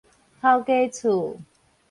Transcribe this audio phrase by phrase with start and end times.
[0.41, 1.37] 頭家厝